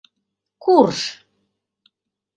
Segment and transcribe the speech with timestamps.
[0.63, 0.99] Курж!